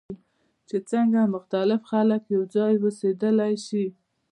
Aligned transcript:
چې 0.67 0.77
څنګه 0.91 1.21
مختلف 1.35 1.81
خلک 1.91 2.21
یوځای 2.35 2.73
اوسیدلی 2.83 3.53
شي. 3.65 3.85